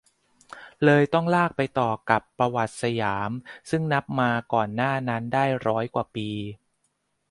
[0.83, 3.29] เลยต้องลากไปต่อกับประวัติสยาม
[3.69, 6.29] ซึ่งนับมาก่อนหน้านั้นได้ร้อยกว่าปี